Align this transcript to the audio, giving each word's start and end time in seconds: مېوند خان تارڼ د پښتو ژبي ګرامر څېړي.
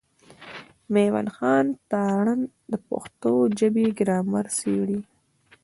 مېوند 0.93 1.29
خان 1.35 1.65
تارڼ 1.91 2.25
د 2.71 2.73
پښتو 2.87 3.31
ژبي 3.59 3.85
ګرامر 3.99 4.45
څېړي. 4.57 4.99